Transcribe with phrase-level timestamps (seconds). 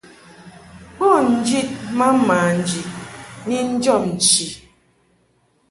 [0.97, 2.81] Bo njid ma manji
[3.47, 4.45] ni njɔb nchi.